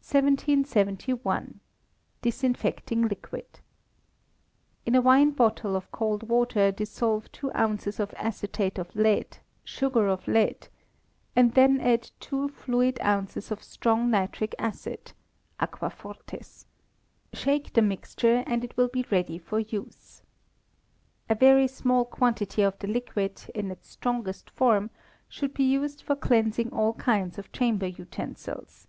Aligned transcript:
1771. 0.00 1.60
Disinfecting 2.22 3.06
Liquid. 3.06 3.60
In 4.86 4.94
a 4.94 5.02
wine 5.02 5.32
bottle 5.32 5.76
of 5.76 5.92
cold 5.92 6.22
water, 6.30 6.72
dissolve 6.72 7.30
two 7.30 7.52
ounces 7.52 8.00
acetate 8.00 8.78
of 8.78 8.96
lead 8.96 9.36
(sugar 9.62 10.08
of 10.08 10.26
lead), 10.26 10.68
and 11.36 11.52
then 11.52 11.78
add 11.78 12.10
two 12.20 12.48
(fluid) 12.48 12.98
ounces 13.02 13.50
of 13.50 13.62
strong 13.62 14.10
nitric 14.10 14.54
acid 14.58 15.12
(aquafortis). 15.60 16.64
Shake 17.34 17.74
the 17.74 17.82
mixture, 17.82 18.42
and 18.46 18.64
it 18.64 18.74
will 18.78 18.88
be 18.88 19.04
ready 19.10 19.36
for 19.36 19.58
use. 19.60 20.22
A 21.28 21.34
very 21.34 21.68
small 21.68 22.06
quantity 22.06 22.62
of 22.62 22.78
the 22.78 22.88
liquid, 22.88 23.42
in 23.54 23.70
its 23.70 23.90
strongest 23.90 24.48
form, 24.48 24.88
should 25.28 25.52
be 25.52 25.64
used 25.64 26.00
for 26.00 26.16
cleansing 26.16 26.70
all 26.72 26.94
kinds 26.94 27.36
of 27.36 27.52
chamber 27.52 27.86
utensils. 27.88 28.86